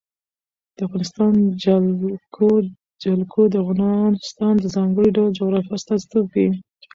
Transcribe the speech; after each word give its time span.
د 0.75 0.77
افغانستان 0.87 1.33
جلکو 3.03 3.41
د 3.53 3.55
افغانستان 3.65 4.53
د 4.59 4.65
ځانګړي 4.75 5.09
ډول 5.15 5.31
جغرافیه 5.39 5.75
استازیتوب 5.77 6.25
کوي. 6.33 6.49